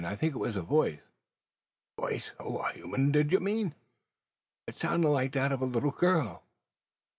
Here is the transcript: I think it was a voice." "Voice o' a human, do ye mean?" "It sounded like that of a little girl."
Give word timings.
I 0.03 0.15
think 0.15 0.33
it 0.33 0.39
was 0.39 0.55
a 0.55 0.63
voice." 0.63 0.97
"Voice 1.95 2.31
o' 2.39 2.57
a 2.57 2.73
human, 2.73 3.11
do 3.11 3.21
ye 3.21 3.37
mean?" 3.37 3.75
"It 4.65 4.79
sounded 4.79 5.09
like 5.09 5.33
that 5.33 5.51
of 5.51 5.61
a 5.61 5.65
little 5.65 5.91
girl." 5.91 6.41